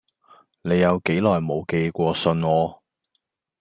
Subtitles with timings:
[0.63, 2.79] 你有幾耐無寄過信啊